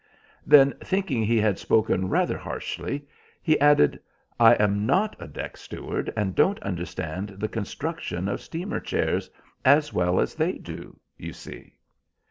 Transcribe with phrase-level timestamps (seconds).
[0.47, 3.05] Then, thinking he had spoken rather harshly,
[3.39, 3.99] he added,
[4.39, 9.29] "I am not a deck steward, and don't understand the construction of steamer chairs
[9.63, 11.73] as well as they do, you see."